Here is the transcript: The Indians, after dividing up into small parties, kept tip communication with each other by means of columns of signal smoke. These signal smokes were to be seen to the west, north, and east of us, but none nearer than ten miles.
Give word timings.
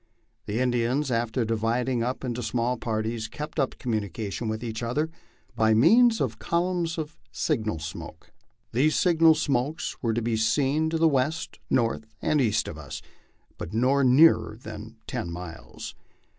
The 0.47 0.59
Indians, 0.59 1.11
after 1.11 1.45
dividing 1.45 2.01
up 2.01 2.25
into 2.25 2.41
small 2.41 2.75
parties, 2.75 3.27
kept 3.27 3.57
tip 3.57 3.77
communication 3.77 4.47
with 4.47 4.63
each 4.63 4.81
other 4.81 5.11
by 5.55 5.75
means 5.75 6.19
of 6.19 6.39
columns 6.39 6.97
of 6.97 7.19
signal 7.31 7.77
smoke. 7.77 8.31
These 8.71 8.95
signal 8.95 9.35
smokes 9.35 10.01
were 10.01 10.15
to 10.15 10.21
be 10.23 10.37
seen 10.37 10.89
to 10.89 10.97
the 10.97 11.07
west, 11.07 11.59
north, 11.69 12.05
and 12.19 12.41
east 12.41 12.67
of 12.67 12.79
us, 12.79 13.03
but 13.59 13.75
none 13.75 14.15
nearer 14.15 14.57
than 14.59 14.95
ten 15.05 15.31
miles. 15.31 15.93